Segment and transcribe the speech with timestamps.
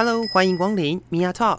[0.00, 1.58] Hello，欢迎光临 Mia Talk。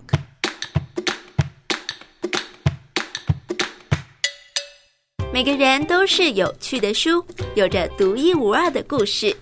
[5.34, 9.36] 每个人都是有趣的书，有着独一无二的故事。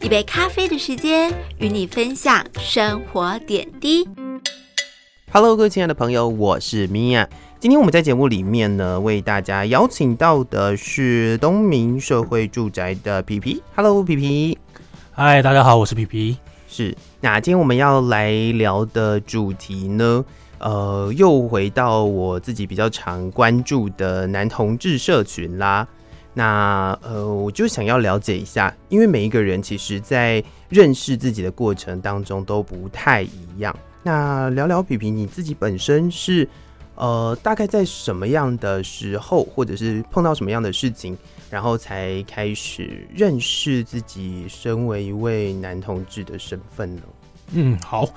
[0.00, 4.04] 一杯咖啡的时间，与你分享生活点滴。
[5.30, 7.28] Hello，各位亲爱的朋友，我是 Mia。
[7.60, 13.62] 今天我们在节目里面呢，为大家邀请到的是东明社会住宅的皮皮。
[13.76, 14.58] Hello，皮皮。
[15.12, 16.36] 嗨，大家好，我是皮皮。
[16.66, 20.24] 是，那今天我们要来聊的主题呢，
[20.58, 25.86] 呃，又回到我自己比较常关注的男同志社群啦。
[26.32, 33.76] 那呃，我就想要了解一下，因为每一个人其实在认识自己的过程当中都不太一样。
[34.02, 36.48] 那聊聊皮皮，你自己本身是。
[36.96, 41.16] 呃，大概在什么样的时候，或者是碰到什么样的事情，
[41.50, 47.02] 然后才开始认识自己身为一位男同志的身份呢？
[47.52, 48.08] 嗯，好，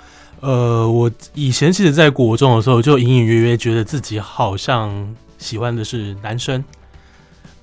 [0.42, 6.64] 呃，我以前其实，在国中的时候，就隐隐约约觉得自己好像喜欢的是男生。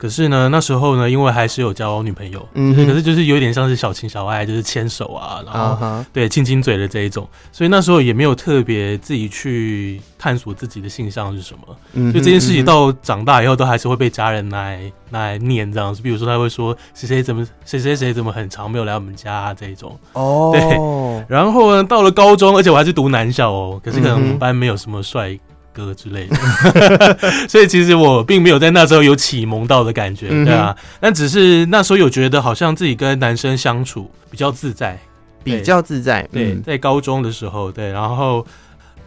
[0.01, 6.05] 可是呢，那时候呢，因为还是有交女朋友，嗯，可是就是有点像是小情小爱，就是牵手啊，然后、uh.
[6.11, 11.77] 对亲亲嘴的这一种，所以那时候也没有特别自己去探索自己的性向是什么。
[11.93, 12.13] 嗯、uh，huh.
[12.13, 16.01] 所以这件事情到长大以后，都还是会被家人来来念这样子。
[16.01, 19.95] 比如说他会说谁谁怎么谁谁谁怎么很长没有来我们家、啊、这一种。
[20.15, 21.27] 哦， 对。
[21.29, 25.39] 然后呢，到了高中，而且我还是读男校哦，可是可能我们班没有什么帅
[25.73, 27.19] 哥之类的，
[27.49, 34.99] 所以其实我并没有在那时候有启蒙到的感觉，对啊，但只是那时候有觉得好像自己跟男生相处比较自在，
[35.43, 38.47] 比较自在，对，在高中的时候，对，然后。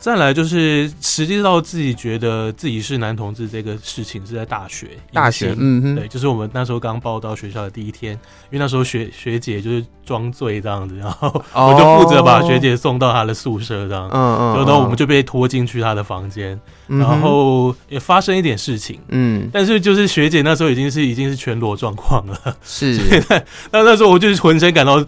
[0.04, 8.12] 再来就是实际到自己觉得自己是男同志这个事情是在大学，大学，嗯哼，对，就是我们那时候刚报到学校的第一天，
[8.52, 23.00] 因为那时候学学姐就是装醉这样子，然后我就负责把学姐送到她的宿舍这样，嗯嗯，然后我们就被拖进去她的房间，然后也发生一点事情，嗯，但是就是学姐那时候已经是已经是全裸状况了，是，
[23.72, 25.02] 那那时候我就是浑身感到。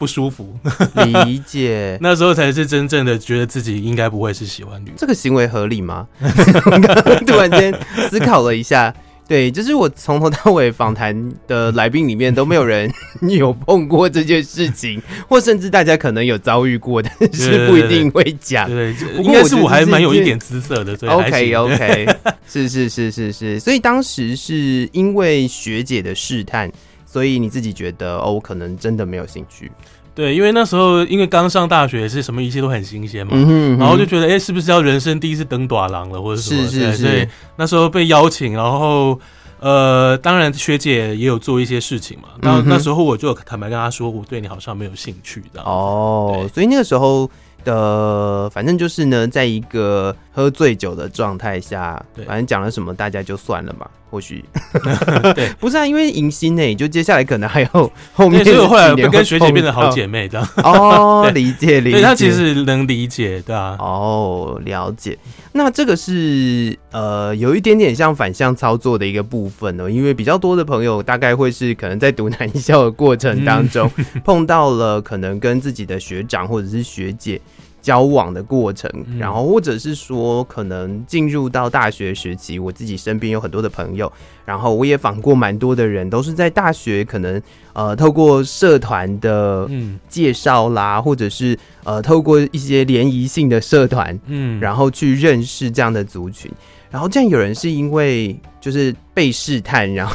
[0.00, 0.56] 不舒服，
[1.04, 1.98] 理解。
[2.00, 4.90] 那时候才是真正的觉得自己应该不会是喜欢女。
[4.96, 6.08] 这个行为合理吗？
[7.26, 7.70] 突然间
[8.08, 8.94] 思考了一下，
[9.28, 11.14] 对，就是我从头到尾访谈
[11.46, 12.90] 的来宾里面都没有人
[13.20, 18.66] 有碰过这件事情， 或甚至大家可能有遭遇过，但是不一定会讲。
[18.70, 20.96] 对，应该是我还蛮有一点姿色的。
[21.12, 22.08] OK OK，
[22.48, 26.72] 是是是是是，所以当时是因为学姐的试探。
[27.10, 29.72] 所以你自己觉得哦，我可能真的没有兴趣。
[30.14, 36.62] 对，因为那时候因为刚上大学，是什么一切都很新鲜嘛，嗯然后就觉得哎、欸，是不是要人生第一次登短廊了，或者什么？
[36.68, 36.96] 是是是。
[36.98, 37.26] 所以
[37.56, 39.18] 那时候被邀请，然后
[39.58, 42.28] 呃，当然学姐也有做一些事情嘛。
[42.40, 45.60] 然后那时候我就坦白跟她说，我对你好像没有兴趣的。
[45.62, 47.28] 哦，所以那个时候。
[47.62, 53.86] 的，反正就是呢，在一个喝醉酒的状态下，对反正讲了什么，大家就算了嘛。
[54.10, 54.44] 或许，
[55.34, 60.48] 对， 不是啊，因为迎新呢，就接下来可能还有后面，所以后来跟学姐变成好姐妹这样。
[60.56, 63.76] 哦， 理解理解，她其实能理解，对啊。
[63.78, 65.16] 哦，了解。
[65.52, 77.40] 那这个是呃，有一点点像反向操作的一个部分哦，因为比较多的朋友大概会是可能在读男校的过程当中，嗯、碰到了可能跟自己的学长或者是学姐。
[77.80, 84.12] 交往的过程，然后或者是说，可能进入到大学时期，我自己身边有很多的朋友，
[84.44, 87.40] 然后我也访过蛮多的人，都是在大学可能
[87.72, 89.68] 呃透过社团的
[90.08, 96.50] 介绍啦，嗯、或者是呃透过一些联谊性的社团，嗯，然后去认识这样的族群，
[96.90, 100.14] 然后竟然有人是因为就是被试探，然后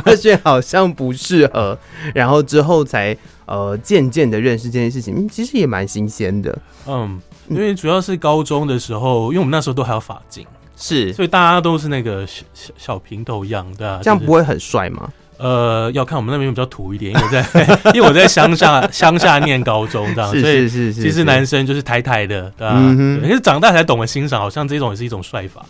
[0.00, 1.78] 发现好像不适合，
[2.14, 3.16] 然后之后才。
[3.44, 6.56] 呃，渐渐的认识这件事情，其实也蛮新鲜的。
[6.86, 10.46] 嗯，因为主要是高中的时候，因为我们那时候都还有发镜，
[10.76, 15.12] 是，所以大家都是那个小小小平头样，对啊，这样不会很帅吗？
[15.38, 22.78] 呃，要看我们那边比较土一点，因为我在 因为我在乡下乡下念高中这样，所以是其实男生就是台台的，对吧？
[23.20, 25.64] 可是长大才懂得欣赏，好像这种也是一种帅法。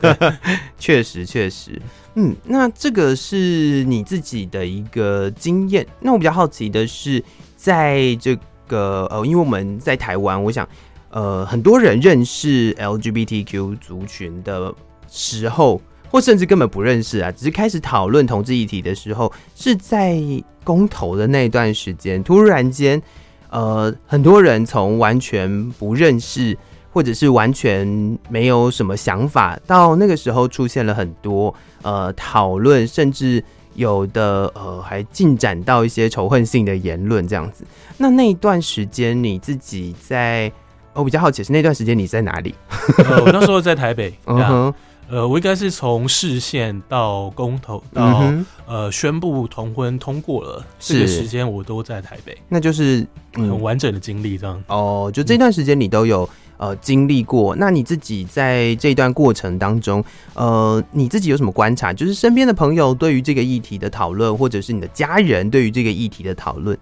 [0.78, 1.80] 确实确实。
[2.14, 5.86] 嗯，那这个是你自己的一个经验。
[6.00, 7.22] 那我比较好奇的是，
[7.56, 8.34] 在这
[8.66, 10.66] 个呃，因为我们在台湾，我想
[11.10, 14.72] 呃，很多人认识 LGBTQ 族群的
[15.10, 15.80] 时候，
[16.16, 20.18] 或甚至根本不认识啊，只是开始讨论同志议题的时候，是在
[20.64, 23.02] 公投的那段时间，突然间，
[23.50, 26.56] 呃，很多人从完全不认识。
[26.92, 27.86] 或者是完全
[28.30, 37.66] 没有什么想法，到那个时候出现了很多呃讨论，甚至有的呃还进展到一些仇恨性的言论这样子。
[37.98, 40.50] 那那一段时间你自己在
[40.94, 42.54] 我比较好奇是那段时间你在哪里？
[42.96, 44.14] 呃，我那时候在台北。
[44.24, 44.74] 嗯哼。
[45.08, 53.06] 呃，我应该是从视线到公投到、嗯、呃宣布同婚通过了，这个时间我都在台北，那就是、
[53.36, 54.62] 嗯、很完整的经历这样。
[54.66, 60.04] 哦，就这段时间你都有、嗯、呃经历过，那你自己在这段过程当中，
[60.34, 61.92] 呃，你自己有什么观察？
[61.92, 66.76] 就是身边的朋友对于这个议题的讨论，或者是你的家人对于这个议题的讨论。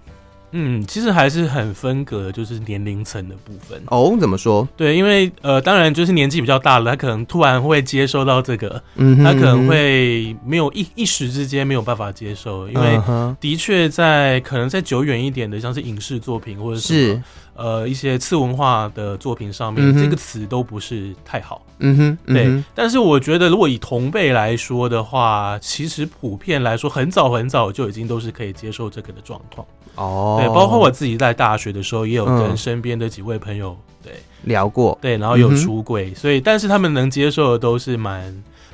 [0.56, 4.16] 嗯，其实还是很分隔，就是年龄层的部分哦。
[4.20, 4.66] 怎么说？
[4.76, 13.00] 对，因为呃，当然就是年纪比较大了，他可能突然会接收到这个，嗯哼嗯哼，他可能会没有一一时之间没有办法接受，因为
[13.40, 17.20] 的确在可能在久远一点的，像是影视作品或者是
[17.54, 21.66] 呃一些次文化的作品上面，嗯、这个词都不是太好。
[21.80, 22.64] 嗯哼，嗯哼，对。
[22.76, 29.66] 但是我觉得，如果以同辈来说的话，其实普遍来说，很早很早就已经都是可以接受这个的状况。
[29.96, 34.12] 哦，对，包括我自己在大学的时候，也有跟身边的几位朋友、嗯、对。
[34.42, 38.22] 聊过，对，然后有出柜、嗯，所以但是他们能接受的都是蛮，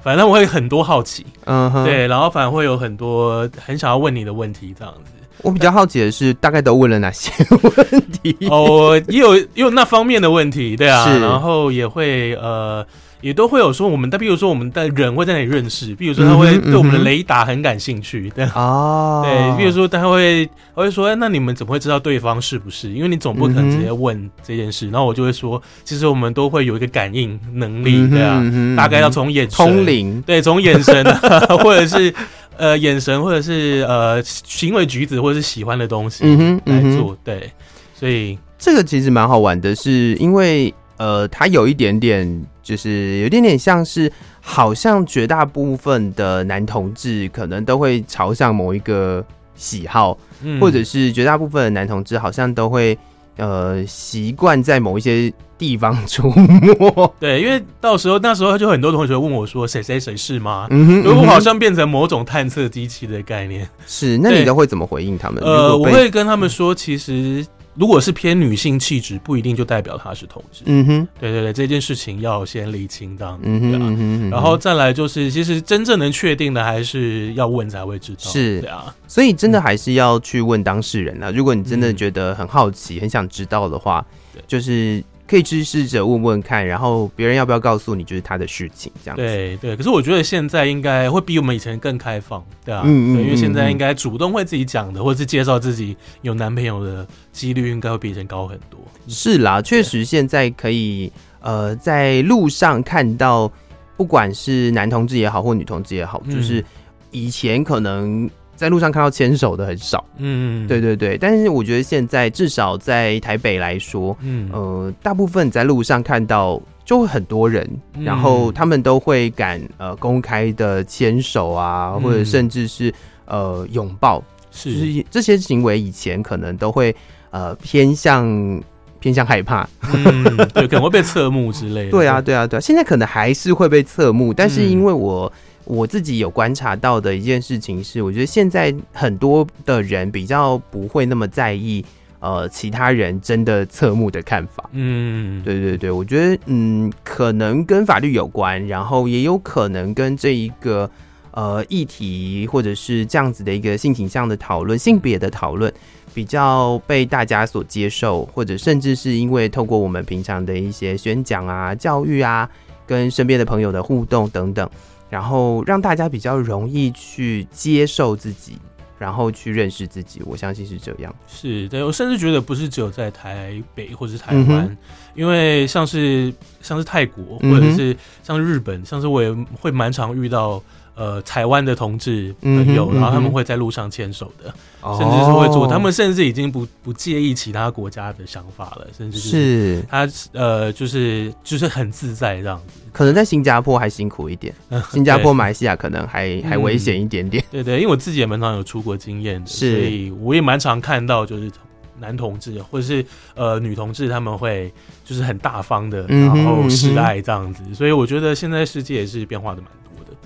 [0.02, 5.12] 反正我会很多好奇，嗯哼，对，然后反而会有很多很想要问你的问题这样子。
[5.42, 7.32] 我比较好奇的是，大概都问了哪些
[7.62, 8.36] 问题？
[8.50, 12.84] 哦，也有也有那方面的问题，对啊，然后也会呃。
[13.20, 22.90] 也都会有说我们的，比如说我们的人会在那里认识，比如说他会对我们的雷达很感兴趣，嗯、对啊，对，比如说他会他会说，哎，那你们怎么会知道对方是不是？
[22.90, 24.86] 因为你总不可能直接问这件事。
[24.86, 31.04] 嗯、然后我就会说，其实我们都会有一个感应能力，对啊，嗯、大概要从眼神通灵，对，从眼神
[31.62, 32.14] 或者是
[32.56, 36.24] 呃眼神或者是呃行为举止或者是喜欢的东西
[36.64, 37.50] 来做，对，
[37.94, 42.26] 所以这个其实蛮好玩的，是因为呃，它有一点点。
[42.62, 44.10] 就是有点点像是，
[44.40, 49.24] 好像绝大部分的男同志可能都会朝向某一个
[49.54, 52.96] 喜好，嗯、或者是绝大部分的男同志好像都会
[53.36, 56.60] 呃习惯在某一些地方出没。
[57.20, 60.66] 对，因为到时候那时候就很多同学问我说：“谁谁谁是吗？
[60.70, 63.68] ”嗯哼，如果好像变成某种探测机器的概念。
[63.86, 65.42] 是，那你都会怎么回应他们？
[65.44, 67.46] 呃，我会跟他们说，其实。
[67.74, 70.62] 如果是偏女性气质，不一定就代表她是同志。
[70.66, 73.42] 嗯哼，对对对，这件事情要先理清这样子。
[73.44, 78.30] 嗯哼，嗯哼，然后再来就是，其实真正能确定的还是要问才会知道。
[78.30, 81.30] 是，对啊，所以真的还是要去问当事人啊。
[81.30, 84.04] 如果你真的觉得很好奇、嗯、很想知道的话，
[84.46, 85.02] 就是。
[85.30, 89.22] 可以去试着问问看，然后别人要不要告诉你，就是他的事情这样子。
[89.22, 98.80] 对对，可是我觉得现在应该会比我们以前更开放，对啊，嗯嗯，对，因为现在应该主动会自己讲的，或者是介绍自己有男朋友的几率应该会比以前高很多。
[99.06, 103.48] 是啦，确实现在可以呃在路上看到，
[103.96, 106.64] 不管是男同志也好，或女同志也好，就是
[107.12, 108.28] 以前可能。
[108.60, 114.50] 在路上看到牵手的很少，嗯，对对对，但是我觉得现在至少在台北来说，嗯。
[114.52, 122.92] 呃，大部分在路上看到就会很多人，嗯，然后他们都会敢呃公开的牵手啊，或者甚至是
[123.24, 126.94] 呃拥抱，是，就是这些行为以前可能都会
[127.30, 128.62] 呃偏向
[128.98, 130.22] 偏向害怕，嗯，
[130.52, 135.32] 对，可能会被侧目之类的， 对啊对啊对啊，现在可能还是会被侧目，但是因为我。
[135.64, 141.84] 我自己有观察到的一件事情是，我觉得现在很多的人比较不会那么在意，
[142.18, 144.68] 呃，其他人真的侧目的看法。
[144.72, 150.90] 嗯，对对对，我觉得嗯，可能跟法律有关，然后也有可能跟这一个
[151.30, 155.72] 呃议题或者是这样子的一个性倾向的讨论、性别的讨论
[156.12, 162.48] 比较被大家所接受，或者甚至是因为透过我们平常的一些宣讲啊、教育啊，
[162.86, 164.68] 跟身边的朋友的互动等等。
[165.10, 168.56] 然后让大家比较容易去接受自己，
[168.98, 171.14] 然后去认识自己，我相信是这样。
[171.26, 174.76] 是，对，我甚至觉得不是只有在台北或者是台湾，嗯，
[175.14, 180.62] 因为像是像是泰国或者是像是日本，嗯，像是我也会蛮常遇到。
[181.00, 184.52] 呃，台湾的同志朋友，嗯，然后他们会在路上牵手的，
[184.82, 192.80] 嗯，甚至是会做，哦，他们甚至已经不不介意其他国家的想法了，甚至是他呃，就是就是很自在这样子。
[192.92, 194.54] 可能在新加坡还辛苦一点，
[194.92, 197.48] 新加坡、马来西亚可能还还危险一点点，嗯。
[197.50, 201.50] 对对，因为我自己也蛮常有出国经验的，所以我也蛮常看到，就是
[201.98, 203.02] 男同志或者是
[203.34, 204.70] 呃女同志他们会
[205.02, 207.74] 就是很大方的，然后示爱这样子，嗯。
[207.74, 209.70] 所以我觉得现在世界也是变化的蛮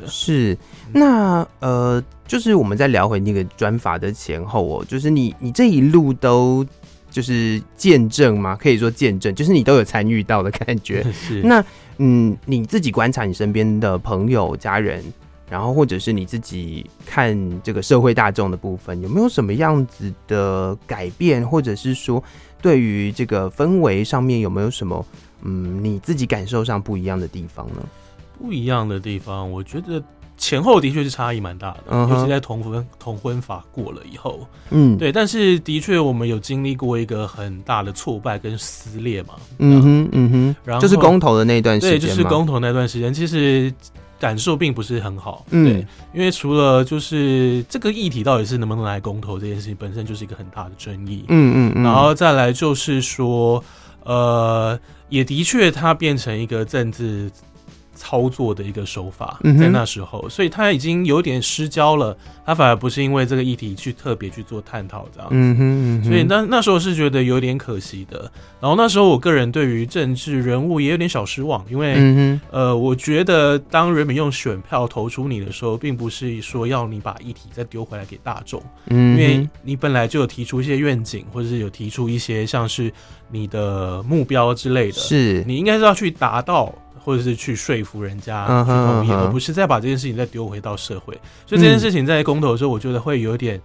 [0.05, 0.11] 多。
[0.11, 0.57] 是，
[0.93, 6.65] 那呃，就是我们再聊回那个专法的前后哦，就是你你这一路都
[7.11, 8.57] 就是见证吗？
[8.57, 11.05] 可以说见证，就是你都有参与到的感觉。
[11.13, 11.65] 是，那
[11.99, 15.03] 嗯，你自己观察你身边的朋友、家人，
[15.49, 22.23] 然后或者是你自己看这个社会大众的部分，有没有什么样子的改变，或者是说
[22.61, 25.07] 对于这个氛围上面有没有什么
[25.43, 27.87] 嗯你自己感受上不一样的地方呢？
[28.45, 30.03] 不一样的地方，我觉得。
[30.37, 32.11] 前后的确是差异蛮大的，uh huh.
[32.11, 43.73] 尤其在同婚同婚法过了以后，嗯，对，但是的确我们有经历过一个很大的挫败跟撕裂嘛，嗯哼，嗯哼，然后就是公投的那段时间，对，就是公投那段时间，其实
[44.19, 53.63] 感受并不是很好，嗯、对，因为除了就是这个议题到底是能不能来公投这件事情本身就是一个很大的争议，嗯嗯，嗯，然后再来就是说，
[54.03, 54.77] 呃，
[55.11, 57.31] 也的确它变成一个政治。
[57.95, 62.17] 操作的一个手法，在那时候，所以他已经有点失焦了。
[62.47, 65.57] 他反而不是因为这个议题去特别去做探讨这样子，嗯
[66.03, 68.31] 哼，所以那那时候是觉得有点可惜的。
[68.61, 82.93] 然后那时候我个人对于政治人物也有点小失望，因为呃，我觉得当人民用选票投出你的时候，并不是说要你把议题再丢回来给大众，嗯，因为你本来就有提出一些愿景，或者是有提出一些像是
[83.31, 86.75] 你的目标之类的，是你应该是要去达到。
[87.05, 91.13] 或者是去说服人家去同意，而不是再把这件事情再丢回到社会。
[91.47, 93.61] 所以这件事情在公投的时候，我觉得会有点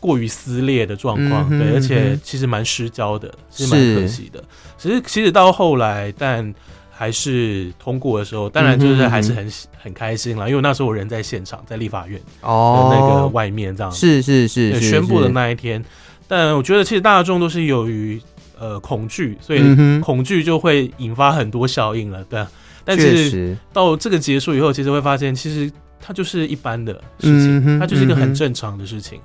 [0.00, 4.42] 过于撕裂的状况，对，而且其实蛮失焦的，是蛮可惜的。
[4.76, 6.52] 其实其实到后来，但
[6.90, 15.84] 还是通过的时候，当然就是还是很很开心了，因为那时候我人在现场，在立法院哦那个外面这样，是是是宣布的那一天。
[16.26, 18.20] 但我觉得其实大众都是由于
[18.58, 19.62] 呃恐惧，所以
[20.00, 22.44] 恐惧就会引发很多效应了，对。
[22.84, 25.70] 但是到这个结束以后，其实会发现，其实
[26.00, 29.20] 它就是一般的事情，它就是一个很正常的事情。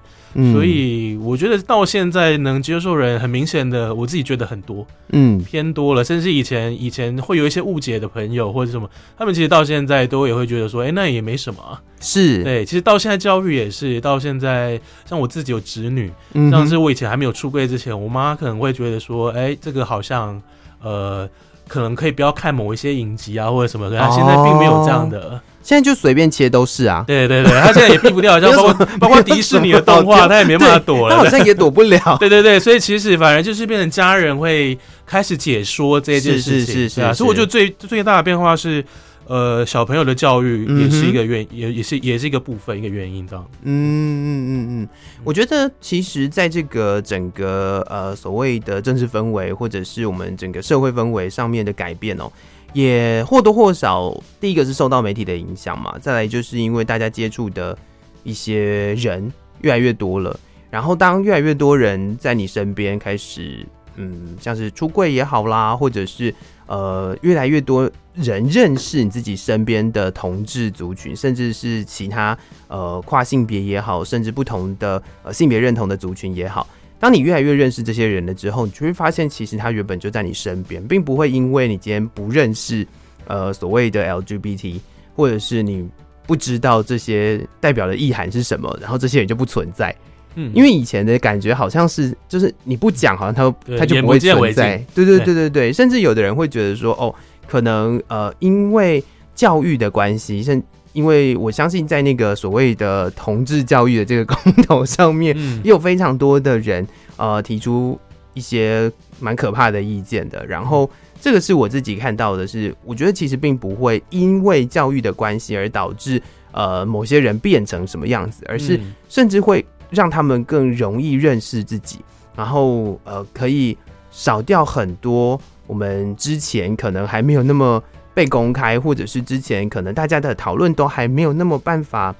[0.53, 6.03] 所以我觉得到现在能接受人，很明显的，我自己觉得很多，嗯，偏多了。
[6.03, 8.87] 甚至以前以前会有一些误解的朋友或者什么，
[9.17, 11.81] 他们其实到现在都也会觉得说，哎，那也没什么啊。
[11.99, 16.11] 是对，其实到现在教育也是，到现在像我自己有侄女，
[16.51, 20.39] 像是我以前还没有出柜之前，我妈可能会觉得说，哎，这个好像
[20.83, 21.27] 呃。
[21.67, 27.03] 可能可以不要看某一些影集啊，或者什么，的他现在并没有这样的，哦、现在就随便切都是啊。
[27.05, 31.99] 对对对，他现在也避不掉，像 包括包括迪士尼的动画，他也没办法躲了，他好像也躲不了。
[32.19, 37.13] 对对对，所以其实反而就是变成家人会开始解说这件事情，是是是，是啊。
[37.13, 38.83] 所以我觉得最最大的变化是。
[39.27, 43.45] 呃，小朋友的教育也是一个原，也、也是也是一个部分，一个原因，这样。
[43.63, 44.89] 嗯嗯嗯嗯，
[45.25, 52.31] 我觉得其实在这个整个呃所谓的政治氛围，或者是我们整个社会氛围上面的改变哦，
[52.71, 57.77] 也或多或少，第一个是受到媒体的影响嘛，再来就是因为大家接触的
[58.23, 59.29] 一些人
[59.59, 63.65] 越来越多了，然后当越来越多人在你身边开始，
[63.97, 66.33] 嗯，像是出柜也好啦，或者是。
[66.67, 76.67] 呃，越来越多人认识你自己身边的同志族群，甚至是其他呃跨性别也好，甚至不同的呃性别认同的族群也好。
[76.99, 82.85] 当你越来越认识这些人了之后，你就会发现，其实他原本就在你身边，并不会因为你今天不认识
[83.27, 84.79] 呃所谓的 LGBT，
[85.15, 85.87] 或者是你
[86.25, 89.95] 不知道这些代表的意涵是什么，然后这些人就不存在。
[90.39, 94.77] 嗯，因为以前的感觉好像是，就是你不讲，好像他他就不会存在。
[94.93, 97.13] 对对对对对，甚至有的人会觉得说，哦，
[97.47, 99.03] 可能呃，因为
[99.33, 100.61] 教育的关系，甚
[100.93, 107.99] 因为我相信在那个所谓的同志教育的这个公投上面，也有非常多的人呃提出
[108.35, 110.45] 一些蛮可怕的意见的。
[110.45, 110.87] 然后
[111.19, 118.79] 这个是我自己看到的是，我觉得其实并不会因为教育的关系而导致呃某些人变成什么样子，而是
[119.09, 119.65] 甚至会。
[119.89, 121.99] 让他们更容易认识自己，
[122.35, 123.77] 然后呃，可以
[124.11, 127.81] 少掉很多我们之前可能还没有那么
[128.13, 132.13] 被公开，或者是之前可能大家的讨论都还没有那么办法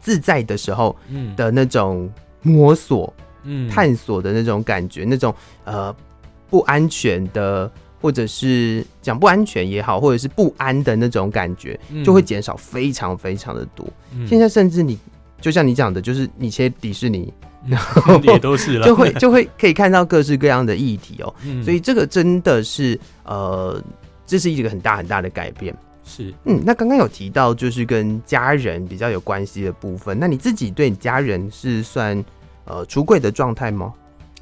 [0.00, 0.96] 自在的时候，
[1.36, 2.10] 的那种
[2.42, 3.12] 摸索、
[3.44, 5.32] 嗯，探索的那种感觉，那种
[5.64, 5.94] 呃
[6.50, 13.86] 不安全的，或者是讲不安全也好，或者是不安的那种感觉，就会减少非常非常的多。
[14.26, 14.98] 现在甚至你。
[15.40, 17.32] 就像你讲的，就是你切迪士尼，
[17.66, 21.34] 然 后也都是了，就会就会可以看到各式各样的议题哦。
[21.44, 23.82] 嗯、所以这个真的是呃，
[24.26, 25.74] 这是一个很大很大的改变。
[26.04, 32.24] 是，嗯，那刚刚有提到就是跟家人比较有关系的部分，那你自己对你家人是算
[32.64, 33.92] 呃出柜的状态吗？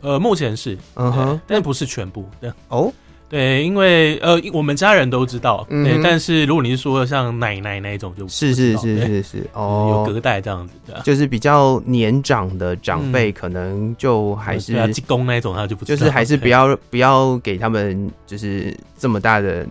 [0.01, 2.25] 呃，目前是，嗯哼，但不是全部。
[2.41, 2.93] 对哦。
[3.29, 6.01] 对，因为呃，我们家人都知道，嗯、对。
[6.01, 14.75] 但是如果你是说像奶奶那一种就，就是是是是是哦，有隔代这样子的，就是比较年长的长辈，可能就还是
[15.09, 19.67] 公、嗯、那一种，他就不知道就是还是不要不要给他们就是这么大的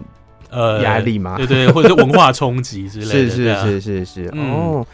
[0.49, 1.37] 呃压力嘛？
[1.37, 3.11] 对对，或者是文化冲击之类的。
[3.11, 4.85] 是是啊是是哦。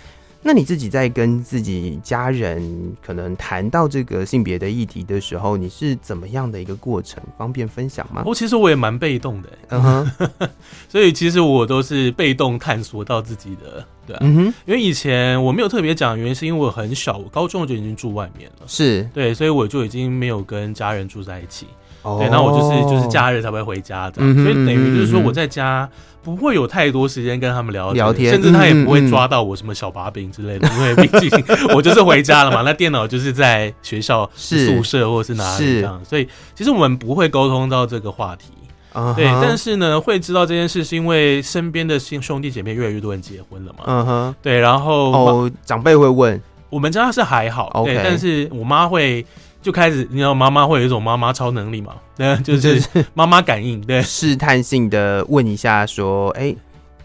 [0.43, 7.21] 那你自己在跟自己家人可能谈到这个性别的议题的时候，你是怎么样的一个过程？
[7.38, 8.24] 方便分享吗？
[8.25, 10.29] 我、哦、其实我也蛮被动的，嗯哼，
[10.89, 19.07] 所以其实我都是被动探索到自己的，对啊，嗯哼，因为以前我没有特别讲，原因是因为我很小，我高中就已经住外面了，是。
[19.13, 21.67] 对，所以我就已经没有跟家人住在一起，
[22.03, 25.89] 哦、对，然后我就是就是假日才会回家的，嗯所以等于就是说我在家。
[26.24, 31.43] 不会有太多时间跟他们聊聊天，甚至他也不会抓到我什么小把柄之类的，因为毕竟
[31.74, 32.62] 我就是回家了嘛。
[32.62, 38.51] 那电脑就是在学校宿舍或者是哪里这样，所以其实我们不会沟通到这个话题。
[38.93, 43.79] Uh -huh、对，但是呢，会知道这件事是因为身边的兄兄弟姐妹越来越多人结婚了嘛。
[43.88, 46.39] 嗯哼，对，然后哦，长辈会问，
[46.70, 49.25] 我们家是还好.对，但是我妈会。
[49.62, 51.94] 就开始，你知道妈妈会有一种妈妈超能力嘛？
[52.18, 52.82] 对，就是
[53.13, 56.58] 妈妈感应，对，试探性的问一下，说，哎、欸，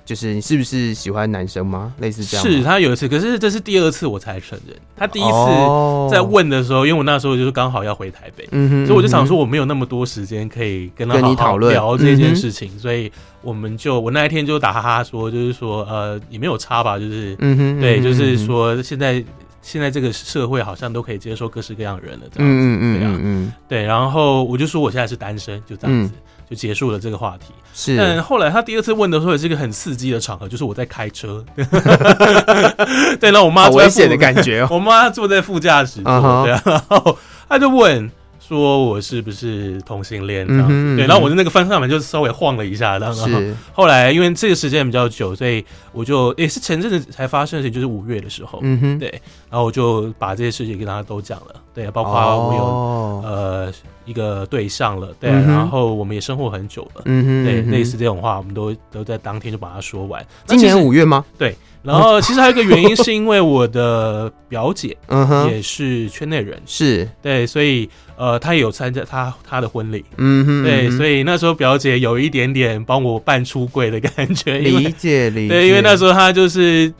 [0.04, 1.92] 就是你是不是喜欢男生吗？
[1.98, 2.46] 类似这样。
[2.46, 4.76] 是他有一次，可是这是第二次我才承认。
[4.96, 13.10] 他第一次在问的时候，哦、因为我那时候就是刚好要回台北，嗯哼，所以我就想说我没有那么多时间可以跟他好好聊这件事情，所以
[13.42, 19.22] 我们就我那一天就打哈哈说，就是说，呃，也没有差吧，就是，嗯哼，对，就是说现在。
[19.66, 27.52] 现在这个社会好像都可以接受各式各样的人了，这样子，嗯嗯嗯嗯，对，然后我就说我现在是单身，就这样子、嗯、就结束了这个话题。
[27.74, 31.44] 是，但后来他第二次问的时候，也是一个很刺激的场合，就是我在开车，
[33.18, 37.18] 对，然后我妈危险的感觉、哦，我妈坐在副驾驶座，对，然后
[37.48, 38.08] 他就问。
[38.48, 40.96] 说我是不是同性恋这样子、嗯？
[40.96, 43.28] 对，然后我的那个方向盘就稍微晃了一下，然后
[43.72, 53.72] 后来因为这个时间比较久，所以我就也是前阵子才发生的事情，就是五月的时候，嗯哼，对，然后我就把这些事情跟大家都讲了，对，包括我有、哦、呃
[54.04, 60.24] 一个对象了，对、嗯，然后我们也生活很久了，嗯哼，对，类似这种话，我们都都在当天就把它说完。
[60.46, 61.24] 今年五月吗？
[61.38, 61.56] 对。
[61.82, 65.48] 然后其实还有一个原因，是因为我的表姐， 嗯哼。
[65.48, 67.08] 也是圈内人，是。
[67.22, 76.92] 对，所以呃，她也有参加她她的婚礼，嗯哼，对，所以那时候表姐有一点点帮我办出柜的感觉，理解理解，对，因为那时候她就是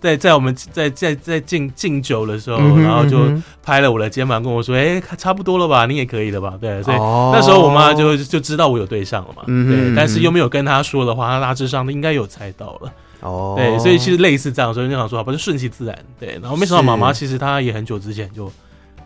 [0.00, 3.18] 在在我们在在在敬敬酒的时候，然后就
[3.62, 12.92] 拍了我的肩膀跟我说，哎，差不多了吧，你也可以了吧，对，所以那时候我妈就就知道我有对象了嘛，对，但是又没有跟她说的话，她大致上应该有猜到了。
[13.20, 15.98] 哦，对，所以其实类似这样，所以就想说，好吧，就顺其自然。
[16.20, 18.48] 对，然后没想到妈妈其实她也很久之前就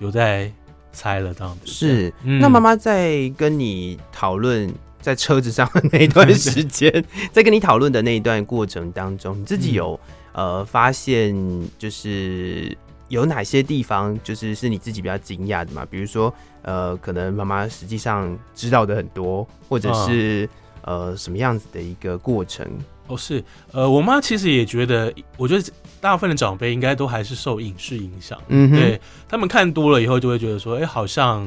[0.01, 0.53] 有在
[0.93, 1.67] 猜了这样子。
[1.67, 7.03] 是，嗯、那妈妈在跟你讨论在车子上的那一段 时间，
[7.33, 11.35] 在跟你讨论的那一段过程当中，你自己有、嗯、呃发现
[11.79, 12.77] 就是
[13.09, 15.87] 有哪些地方就是是你自己比较惊讶的嘛？
[15.91, 20.49] 比如说呃，可能妈妈实际上知道的很多，或者是、
[20.85, 22.67] 嗯、呃什么样子的一个过程？
[23.09, 23.43] 哦，是，
[23.73, 31.43] 呃，我妈其实也觉得，我觉得大部分的长辈应该都还是受影视影响，嗯，对，他们看多了以后就会觉得说，哎、欸，好像，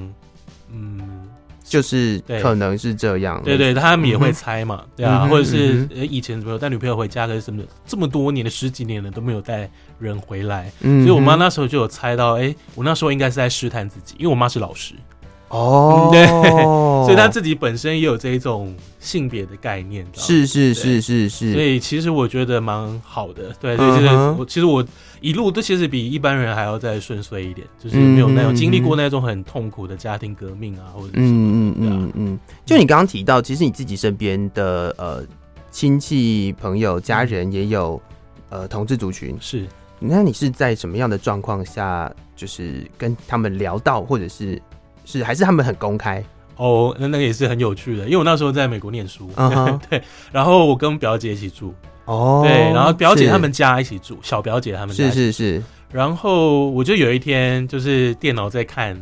[0.69, 1.14] 嗯，
[1.67, 14.93] 就是可能是这样，对对，他们也会猜嘛，嗯、对啊，或者是呃以前怎么有带女朋友回家，可是什么这么多年的十几年了都没有带人回来，嗯，所以我妈那时候就有猜到，哎、欸，我那时候应该是在试探自己，因为我妈是老师。
[15.55, 16.27] 哦、oh, 嗯，对，
[17.05, 24.85] 所以他自己本身也有这一种性别的概念，是是是是是，所以其实我觉得蛮好的，对，所以就是我其实我
[25.21, 35.23] 一路都其实比一般人还要再顺遂一点，就是没有那种经历过那种很痛苦的家庭革命啊，或者嗯嗯嗯嗯，就你刚刚提到，其实你自己身边的呃
[35.71, 38.01] 亲戚朋友家人也有
[38.49, 39.65] 呃同志族群，是，
[39.99, 44.61] 那你是在什么样的状况下，就是跟他们聊到，或者是？
[45.05, 46.23] 是还是他们很公开
[46.57, 49.79] 哦，那那个也是很有趣的，因为我那时候在美国念书，uh -huh.
[49.89, 51.73] 对，然后我跟表姐一起住，
[52.05, 58.99] 哦、oh,，对，然后表姐他们家一起住，小表姐他们家是是是，然后我就有一天就是电脑在看，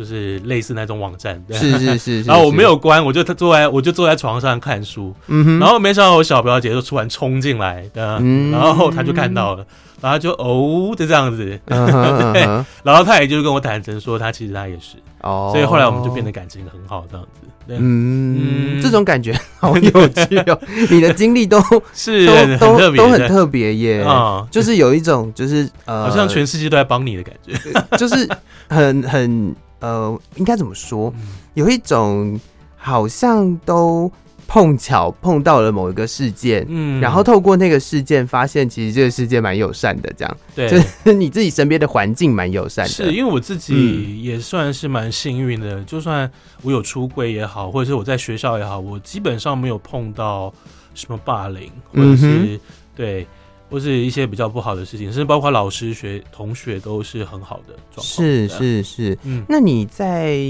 [0.00, 9.66] 就是类似那种网站，对是，是是是， 然后我没有关，我就坐在我就坐在床上看书，嗯哼，然后没想到我小表姐就突然冲进来，对，嗯，然后他就看到了。
[10.00, 11.92] 然后就哦，就这样子，uh
[12.32, 12.64] uh。
[12.82, 15.52] 然后他也就跟我坦诚说，他其实他也是哦，oh.
[15.52, 17.46] 所以后来我们就变得感情很好，这样子。
[17.68, 20.58] 嗯，嗯，这种感觉 好有趣哦。
[20.88, 21.60] 你的经历都
[21.92, 27.52] 是都很特别都很特别耶，啊、嗯，就是有一种就是呃，好像全世界都在帮你的感觉，
[27.98, 28.26] 就是
[28.70, 31.12] 很很呃，应该怎么说？
[31.54, 32.38] 有一种
[32.76, 34.10] 好像都。
[34.52, 42.90] 碰巧碰到了某一个事件，嗯，然后透过那个事件发现，其实这个世界蛮友善的，这样，对，就是你自己身边的环境蛮友善的。
[42.90, 46.28] 是因为我自己也算是蛮幸运的，嗯，就算
[46.62, 50.52] 我有出柜也好，或者是我在学校也好，我基本上没有碰到
[50.94, 52.60] 什么霸凌，或者是，嗯，
[52.96, 53.24] 对。
[53.70, 58.04] 或是一些比较不好的事情，甚至包括老师、学同学都是很好的状况。
[58.04, 60.40] 是是是，嗯，那你在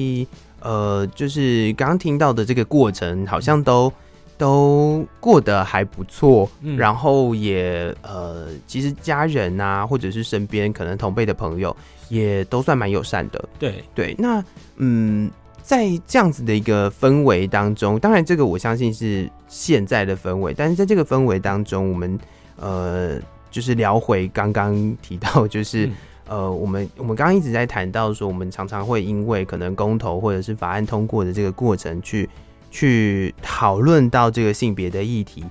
[0.60, 3.92] 呃，就是刚刚听到的这个过程，好像都、嗯、
[4.38, 11.76] 都过得还不错，嗯，然后也呃，其实家人啊，或者是身边可能同辈的朋友，
[12.08, 13.48] 也都算蛮友善的。
[13.58, 14.42] 对对，那
[14.76, 15.30] 嗯，
[15.62, 22.18] 在这样子的一个氛围当中，当然这个我相信是现在的氛围，但是在这个氛围当中，我们。
[22.60, 23.18] 呃，
[23.50, 25.94] 就是聊回刚刚提到，就是、嗯、
[26.28, 32.28] 呃，我们我们刚刚一直在谈到说，我们常常会因为可能公投或者是法案通过的这个过程去，
[32.70, 35.44] 去去讨论到这个性别的议题。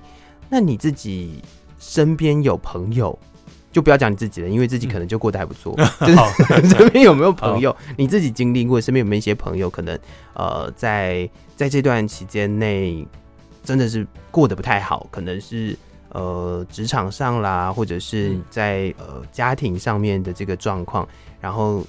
[0.48, 1.42] 那你自己
[1.78, 3.18] 身边有朋友，
[3.72, 5.74] 就不要讲你自己了，因为自己可能就过得还不错。
[5.76, 8.80] 嗯、 就是 身边有没有朋友，你自己经历过？
[8.80, 9.98] 身边有没有一些朋友，可能
[10.34, 13.06] 呃，在在这段期间内，
[13.64, 15.76] 真的是过得不太好，可能是。
[16.10, 21.08] 呃，职场上啦，或者是在呃家庭上面的这个状况，
[21.40, 21.84] 然后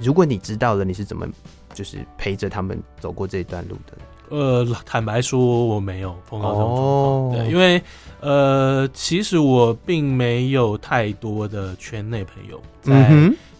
[0.00, 1.26] 如果你知道了，你是怎么
[1.72, 3.96] 就是陪着他们走过这一段路的？
[4.30, 7.80] 呃，坦白说，我没有碰到这种状况，哦，对，因为
[8.20, 13.10] 呃，其实我并没有太多的圈内朋友在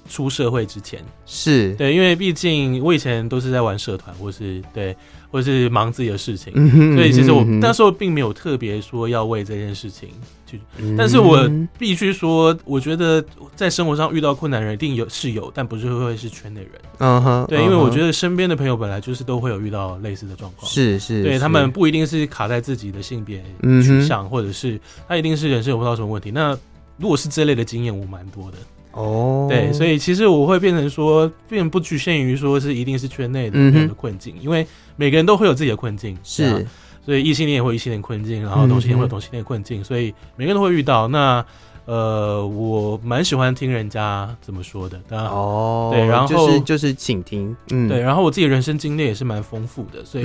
[0.08, 4.96] 出社会之前，是对，因为毕竟我以前都是在玩社团，或是对。
[5.34, 10.10] 或是忙自己的事情，嗯哼，所以其实我那时候并没有特别说要为这件事情
[10.46, 13.24] 去，嗯、但是我必须说，我觉得
[13.56, 16.70] 在生活上遇到困难的人一定有是有，但不是会是圈内人。
[16.98, 23.42] 嗯哼，对，因为我觉得身边的朋友本来就是都会有遇到类似的状况，是是，对他们不一定是卡在自己的性别
[23.82, 26.30] 取向，或者是他一定是人生有碰到什么问题。
[26.30, 26.56] 那
[26.96, 28.58] 如果是这类的经验，我蛮多的。
[28.94, 36.64] 哦，对，所以其实我会变成说，并不局限于说是一定是圈内的人的困境，嗯，因为每个人都会有自己的困境，是，
[37.04, 41.08] 所以异性恋也会异性恋困境，然后同性恋会有同性恋困境，嗯，所以每个人都会遇到。
[41.08, 41.44] 那
[41.86, 50.24] 呃，我蛮喜欢听人家怎么说的，哦，对，然后就是就是倾听，嗯，对，然后我自己人生经历也是蛮丰富的，所以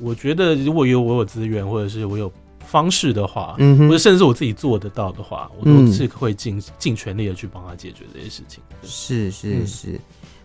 [0.00, 2.30] 我觉得如果有我有资源，或者是我有。
[2.70, 8.62] 方式的话，嗯，或者甚至我自己做得到的话，我都是会尽尽全力的去帮他解决这些事情。
[8.84, 9.88] 是是是。
[9.92, 9.98] 嗯、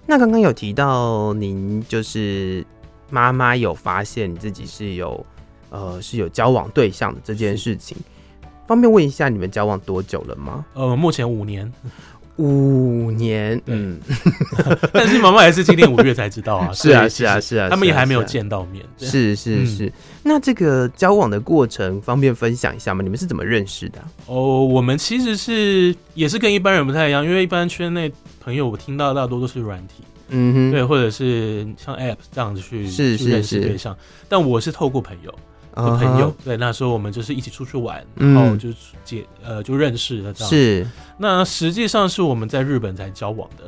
[0.08, 2.66] 那刚刚有提到您就是
[3.12, 5.24] 妈妈有发现你自己是有
[5.70, 7.96] 呃是有交往对象的这件事情，
[8.66, 10.66] 方便问一下你们交往多久了吗？
[10.74, 11.72] 呃，目前五年。
[12.38, 13.98] 五年，嗯，
[14.92, 16.72] 但是妈妈还是今年五月才知道啊。
[16.76, 18.84] 是啊，是啊，是啊，他们也还没有见到面。
[18.98, 19.92] 是是是。
[20.24, 23.02] 那这个交往的过程方便分享一下吗？
[23.02, 24.00] 你们是怎么认识的？
[24.26, 33.96] 哦，我们其实是也是跟一般人不太一样，因为一般圈内朋友我听到大多都是软体，嗯哼，对，或者是像 App 这样子去是认识对象，
[34.28, 35.34] 但我是透过朋友。
[35.76, 36.46] 和朋友，uh -huh.
[36.46, 38.70] 对，那时候我们就是一起出去玩，然后就
[39.04, 40.50] 结、嗯、呃就认识了这样。
[40.50, 43.64] 是，那实际上是我们在日本才交往的，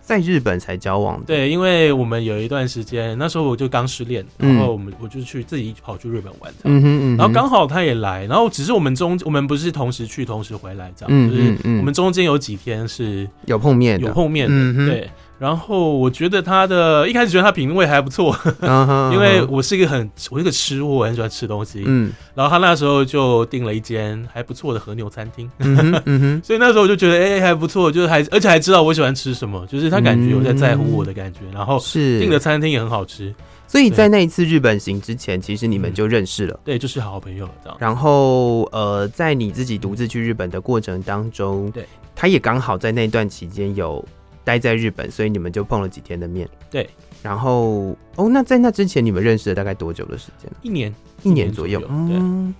[0.00, 1.24] 在日本才交往的。
[1.26, 15.10] 对，因为我们有一段时间，那时候我就刚失恋，然后我们我就去自己跑去日本玩，嗯哼，然后刚好他也来，然后只是我们中我们不是同时去同时回来这样，嗯、就是我们中间有几天是有碰面，有碰面的，嗯、对。
[15.38, 21.82] 然后我觉得他的一开始觉得他品味还不错， uh 因为我是一个很我是个吃货，我很喜欢吃东西。
[21.84, 31.40] 嗯，然后他那时候就订了一间还不错的和牛餐厅，嗯，嗯， 所以那时候我就觉得哎还不错，就是还而且还知道我喜欢吃什么，就是他感觉有在在乎我的感觉。
[31.42, 33.34] 嗯、然后是订的餐厅也很好吃，
[33.68, 37.76] 所以在那一次日本行之前，其实你们就认识了，嗯、对，就是好好朋友这样。
[37.78, 44.02] 然后呃，在你自己独自去日本的过程当中，对，他也刚好在那段期间有。
[44.46, 46.48] 待在日本，所以你们就碰了几天的面。
[46.70, 46.88] 对，
[47.20, 50.48] 然后哦，那在那之前你们认识了大概多久的时间？
[50.62, 51.82] 一年，一年左右。
[51.88, 52.54] 嗯，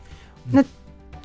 [0.51, 0.65] 那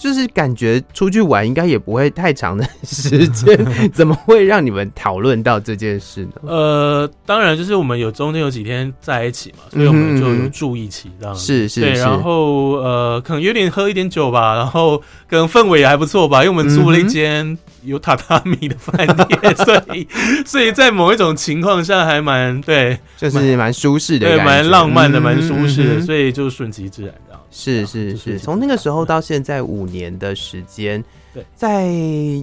[0.01, 6.31] 就是感觉出去玩应该也不会太长的时间，怎么会让你们讨论到这件事呢？
[6.49, 11.45] 呃，当然就是我们有中间有几天在一起嘛，所以我们就有住一起这样子。
[11.45, 14.97] 是是，对，然后呃，可能有点喝一点酒吧，然后
[15.29, 17.57] 可能氛围也还不错吧，因为我们租了一间。
[17.83, 20.07] 有榻榻米的饭店，所以
[20.45, 27.11] 所以在某一种情况下还蛮对，就是蛮舒适的，对，蛮浪漫的，蛮、嗯、舒适的，所以就顺其自然。
[27.51, 31.87] 是是是，从那个时候到现在五年的时间，对，在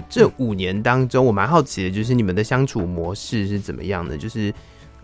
[0.08, 4.16] 这五年当中，我蛮好奇的，就是你们的相处模式是怎么样的？
[4.16, 4.54] 就是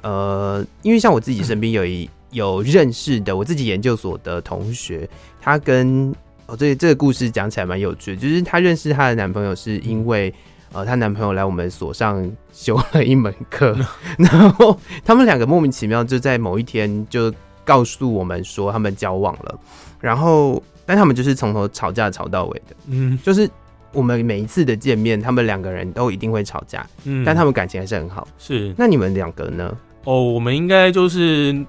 [0.02, 2.08] 呃，因为像我自己身边有一。
[2.34, 5.08] 有认识的我自己研究所的同学，
[5.40, 6.12] 她跟
[6.46, 10.34] 哦，这这个故事讲起来蛮有趣的，就是她认识她的男朋友是因为
[10.72, 13.78] 呃，她男朋友来我们所上修了一门课，
[14.18, 17.32] 然后他们两个莫名其妙就在某一天就
[17.64, 19.56] 告诉我们说他们交往了，
[20.04, 23.50] 然后但他们就是从头吵架吵到尾的，嗯，就是。
[23.96, 28.26] 我们每一次的见面，他们两个人都一定会吵架，嗯，但他们感情还是很好。
[28.40, 29.72] 是，那你们两个呢？
[30.02, 31.64] 哦，我们应该就是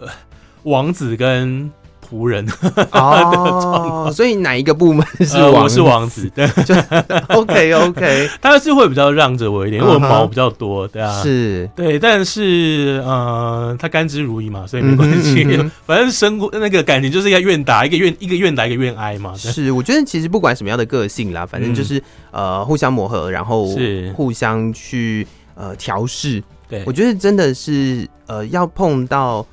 [0.00, 0.08] 呃，
[0.62, 1.70] 王子跟。
[2.08, 2.46] 仆人。
[2.92, 5.62] 哦，所以哪一个部门是王、呃？
[5.62, 6.74] 我是王子， 对，就
[7.28, 19.34] OK OK，他是会比较让着我一点，因为我毛比较多，对啊，是，对，但是呃，他甘之如饴嘛，所以没关系，嗯嗯、反正生活那个感情就是要愿打一个愿一个愿打一个愿挨嘛。
[19.36, 21.98] 是，我觉得其实不管什么样的个性啦，反正就是、
[22.30, 24.12] 嗯、呃互相磨合，然后是。
[24.16, 26.42] 互相去呃调试。
[26.68, 29.46] 对，我觉得真的是呃要碰到。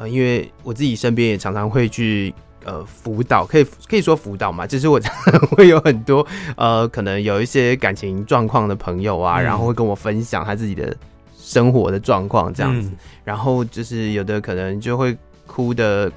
[0.00, 2.32] 呃，因为我自己身边也常常会去
[2.64, 10.96] 呃辅导，可以可以说辅导嘛，就是我 常常会有很多呃可能有一些感情状况的朋友啊，嗯、然后会跟我分享他自己的
[11.38, 15.14] 生活的状况这样子，嗯、然后就是有的可能就会
[15.46, 16.10] 哭的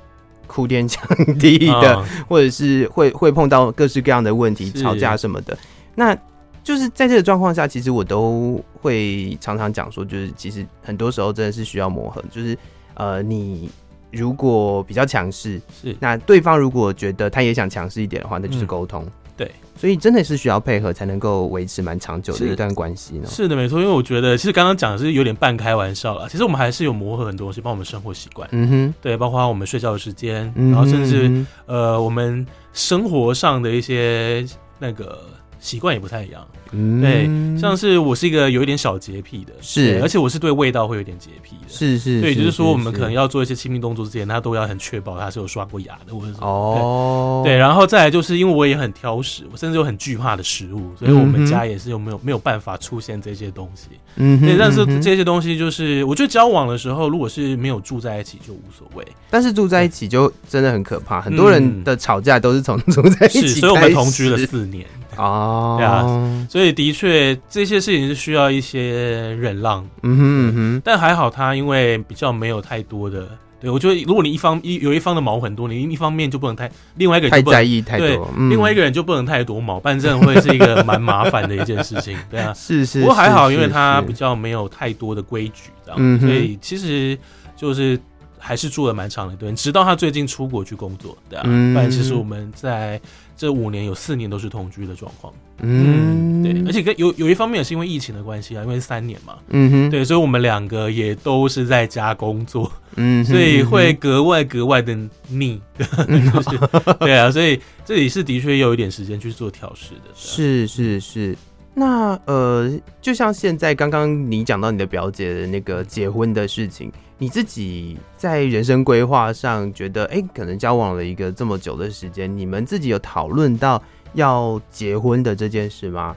[0.47, 1.05] 哭天抢
[1.37, 5.57] 地的，哦、 或者是会会碰到各式各样的问题，吵架什么的，
[5.93, 6.17] 那
[6.63, 12.57] 就是在这个状况下，其实我都会常常讲说，就是其实很多时候真的是需要磨合，就是。
[12.95, 13.69] 呃，你
[14.11, 19.03] 如果比较强势，是那对方如果觉得他也想强势一点的话，那就是沟通。
[19.03, 23.27] 嗯、对，所以真的是需要配合才能够维持蛮长久的一段关系呢。
[23.27, 23.79] 是的，没错。
[23.79, 26.27] 因为我觉得，其实刚刚讲的是有点半开玩笑啦。
[26.29, 28.47] 其实我们还是有磨合很多东西，包括我们生活习惯。
[28.51, 34.45] 嗯哼，对，包括我们睡觉的时间，然后甚至、嗯、呃，我们生活上的一些
[34.79, 35.19] 那个。
[35.63, 64.85] 习惯也不太一样，嗯，对，像是我是一个有一点小洁癖的，是，而且我是对味道会有点洁癖的，是是，对，就是说我们可能要做一些亲密动作之前，他都要很确保他是有刷过牙的，或者什么，哦，对，然后再来就是因为我也很挑食，我甚至有很惧怕的食物，所以我们家也是有没有没有办法出现这些东西，嗯，对，但是这些东西就是我觉得交往的时候，如果是没有住在一起就无所谓，但是住在一起就真的很可怕，很多人的吵架都是从住在一起，所以我们同居了四年。
[65.17, 73.27] 哦，对啊，所以的确这些事情是需要一些忍让，嗯哼嗯哼，但还好他因为比较没有太多的，
[73.61, 87.17] 对，我觉得如果你一方一有一方的毛很多，你一方面就不能太，另外一个人就不能太在意太多，另外一个人就不能太多毛，不然这样会是一个蛮麻烦的一件事情， 对啊，是是，不过还好，因为他比较没有太多的规矩，这样，嗯、所以其实
[87.55, 87.99] 就是。
[88.45, 92.99] 还是住了蛮长的一段，直到他最近出国去工作，对啊，嗯、不然其实我们在
[93.37, 104.93] 这五年有四年都是同居的状况，嗯，对，而且跟有有一方面也是因为疫情的关系啊，因为三年嘛，嗯哼，对，所以我们两个也都是在家工作，嗯，所以会格外格外的
[105.29, 105.61] 腻，
[106.09, 106.59] 嗯、 就是
[106.99, 111.37] 对啊，所以这里是的确有一点时间去做调试的，是是是。
[111.75, 123.81] 那呃，就像现在刚刚你讲到你的表姐的那个结婚的事情，你自己在人生规划上觉得，哎、欸，可能交往了一个这么久的时间，你们自己有讨论到
[124.13, 126.15] 要结婚的这件事吗？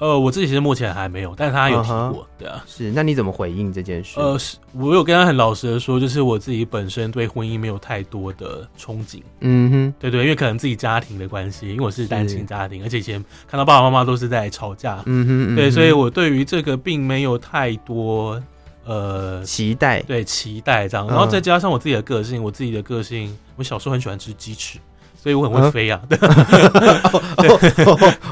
[0.00, 2.24] 呃，我自己其实目前还没有，但是他有提过，uh huh.
[2.38, 2.92] 对啊，是。
[2.92, 4.20] 那你怎么回应这件事？
[4.20, 18.40] 呃，是我有跟他很老实的说，就是我自己本身对婚姻没有太多的憧憬，嗯哼，对对，因为可能自己家庭的关系，因为我是单亲家庭，而且以前看到爸爸妈妈都是在吵架，嗯哼，嗯哼，对，所以我对于这个并没有太多
[18.88, 24.78] 呃期待，对期待这样，然后再加上我自己的个性，我自己的个性，我小时候很喜欢吃鸡翅。
[25.20, 26.00] 所以我很会飞啊！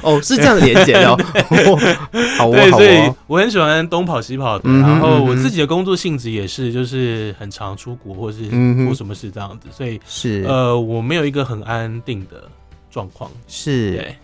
[0.03, 1.19] 哦，是这样的连结 哦。
[2.39, 4.71] 好，对，所以我很喜欢东跑西跑的。
[4.71, 8.49] 然后我自己的工作性质也是，就是很常出国或是
[8.85, 9.67] 做什么事这样子。
[9.73, 12.45] 所以是呃，我没有一个很安定的
[12.89, 13.29] 状况。
[13.49, 14.15] 是，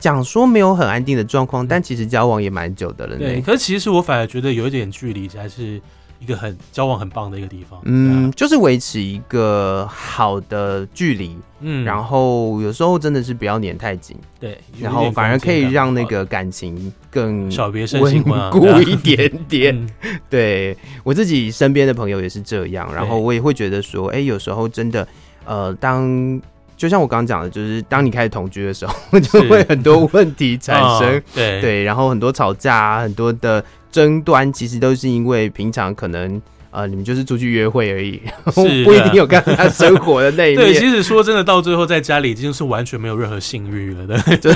[0.00, 3.16] 讲说没有很安定的状况，但其实交往也蛮久的了。
[3.16, 5.80] 对，可是其实我反而觉得有一点距离才是。
[6.22, 19.90] 一个很交往很棒的一个地方，嗯，啊、就是维持一个好的距离，嗯，然后有时候真的是不要黏太紧，对，然后反而可以让那个感情更小别胜新固一点点。
[20.28, 25.08] 对，我自己身边的朋友也是这样，然后我也会觉得说，哎、欸，有时候真的，
[25.46, 26.38] 呃，当
[26.80, 33.62] 就像我刚刚讲的，就是当你开始同居的时候，就会很多问题产生， 哦、对对，然后很多吵架啊，很多的。
[33.92, 36.40] 争端其实都是因为平常可能
[36.70, 38.22] 呃你们就是出去约会而已，
[38.54, 40.62] 不一定有跟他生活的那一面。
[40.70, 44.36] 对，其实说真的，到最后在家里已经是完全没有任何性欲了的。
[44.36, 44.52] 对，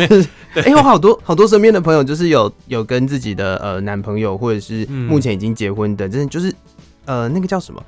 [0.54, 6.54] 哎对，我好多好多身边的朋友就是有有跟自己的呃男朋友或者是目前已经结婚的，真的、嗯、就是
[7.04, 7.82] 呃那个叫什么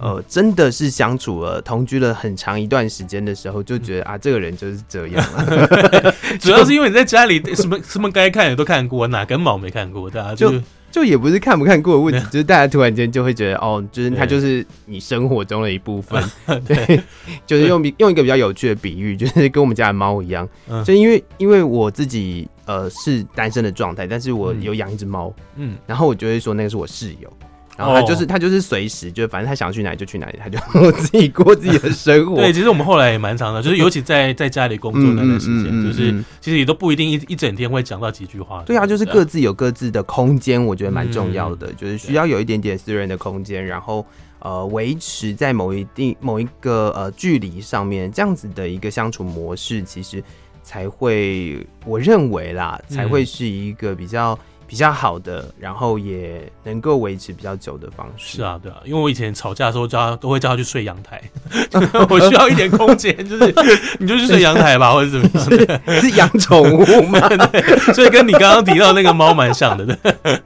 [0.00, 6.14] 呃，真的是相处了、同居了很长一段时间的时候，就觉得啊，这个人就是这样了。
[6.38, 10.08] 主要是因为你在家里什么什么该看的都看过，哪根毛没看过？
[10.08, 16.22] 大家就就，就也不是看不看过的问题， 就是大家突然间就会觉得哦，就是他就是你生活中的一部分。
[16.66, 17.00] 对，对，
[17.46, 20.48] 就是用用一个比较有趣的比喻，就是跟我们家的猫一样。
[20.68, 27.32] 嗯、就因为因为我自己呃是单身的状态，但是我有养一只猫，嗯，然后我就会说那个是我室友。
[27.78, 28.28] 然后他就是、oh.
[28.28, 30.58] 他就是随时就反正他想去哪里就去哪里，他就
[30.98, 32.34] 自己过自己的生活。
[32.34, 38.64] 对，其实我们后来也蛮长的，就是尤其在在家里工作那段时间，嗯嗯嗯嗯、就是其实也都不一定一一整天会讲到几句话。
[38.66, 44.04] 对啊，就是各自有各自的空间，我觉得蛮重要的，嗯、就是需要有一点点私人的空间，然后
[44.40, 50.20] 呃维持在某一定某一个呃距离上面，这样子的一个相处模式，其实
[50.64, 54.36] 才会我认为啦，才会是一个比较。
[54.68, 58.36] 比较好的，然后也能够维持比较久的方式。
[58.36, 61.18] 是啊，对啊，因为我以前吵架的时候叫他，都会叫他去睡阳台，
[62.10, 63.54] 我需要一点空间，就是
[63.98, 65.48] 你就去睡阳台吧，或者怎么样
[65.86, 66.00] 的。
[66.02, 67.18] 是养宠物吗？
[67.50, 69.86] 对，所以跟你刚刚提到那个猫蛮像的。
[69.86, 70.40] 对，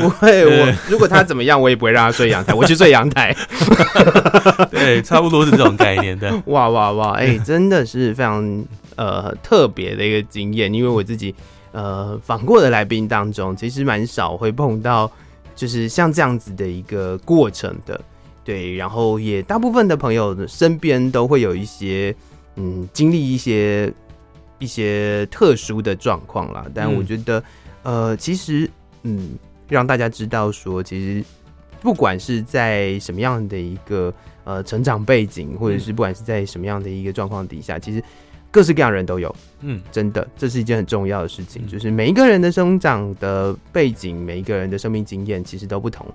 [0.00, 3.34] 不会，我如果他怎么样，我也不会让他睡阳台，我去睡阳台。
[4.70, 6.32] 对，差不多是这种概念的。
[6.46, 7.10] 哇哇哇！
[7.14, 11.34] 哎、欸，真的是非常呃特别的一个经验，因为我自己。
[11.74, 15.10] 呃，访过的来宾当中，其实蛮少会碰到，
[15.56, 18.00] 就是像这样子的一个过程的，
[18.44, 18.76] 对。
[18.76, 22.14] 然后也大部分的朋友身边都会有一些，
[22.54, 23.92] 嗯，经历一些
[24.60, 26.64] 一些特殊的状况啦。
[26.72, 27.42] 但我觉得，
[27.82, 28.70] 嗯、呃，其实，
[29.02, 29.30] 嗯，
[29.68, 31.24] 让大家知道说，其实
[31.80, 38.00] 不管是在什么样的一个呃成长背景，或者是不管是在什么样的一个状况底下，其实。
[38.54, 41.66] 各式各样的人都有，嗯，真的，这是一件很重要的事情。
[41.66, 46.06] 就是每一个人的生长的背景，每一个人的生命经验其实都不同。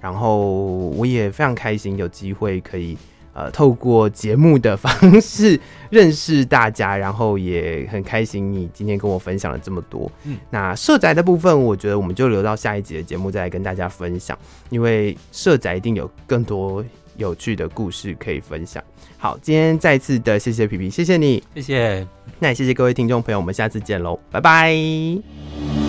[0.00, 0.46] 然后
[0.90, 2.96] 我也非常开心有机会可以
[3.32, 5.58] 呃透过节目的方式
[5.90, 10.08] 认识大家，然后也很开心你今天跟我分享了这么多。
[10.22, 14.38] 嗯，那社宅的部分，我觉得我们就留到下一集的节目再来跟大家分享，
[14.70, 16.84] 因为社宅一定有更多
[17.18, 18.82] 有趣的故事可以分享。
[19.18, 22.06] 好，今天再次的谢谢皮皮，谢谢你，谢谢。
[22.38, 25.87] 那也谢谢各位听众朋友，我们下次见喽，拜拜。